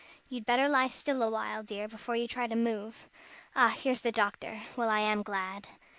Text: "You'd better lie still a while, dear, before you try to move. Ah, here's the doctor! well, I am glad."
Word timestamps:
"You'd 0.29 0.47
better 0.47 0.67
lie 0.67 0.87
still 0.87 1.21
a 1.21 1.29
while, 1.29 1.61
dear, 1.61 1.87
before 1.87 2.15
you 2.15 2.27
try 2.27 2.47
to 2.47 2.55
move. 2.55 3.07
Ah, 3.55 3.67
here's 3.77 4.01
the 4.01 4.11
doctor! 4.11 4.63
well, 4.75 4.89
I 4.89 5.01
am 5.01 5.21
glad." 5.21 5.67